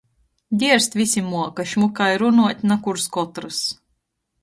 [0.63, 3.65] Dierst vysi muok, a šmuki runuot na kurs kotrys.